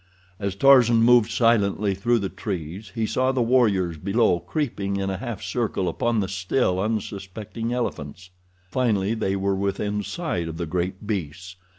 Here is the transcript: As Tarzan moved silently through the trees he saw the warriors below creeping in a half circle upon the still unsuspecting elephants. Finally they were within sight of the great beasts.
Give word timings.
As 0.39 0.55
Tarzan 0.55 1.03
moved 1.03 1.29
silently 1.29 1.93
through 1.93 2.17
the 2.17 2.27
trees 2.29 2.91
he 2.95 3.05
saw 3.05 3.31
the 3.31 3.43
warriors 3.43 3.97
below 3.99 4.39
creeping 4.39 4.97
in 4.97 5.11
a 5.11 5.17
half 5.17 5.43
circle 5.43 5.87
upon 5.87 6.19
the 6.21 6.27
still 6.27 6.79
unsuspecting 6.79 7.71
elephants. 7.71 8.31
Finally 8.71 9.13
they 9.13 9.35
were 9.35 9.53
within 9.55 10.01
sight 10.01 10.47
of 10.47 10.57
the 10.57 10.65
great 10.65 11.05
beasts. 11.05 11.55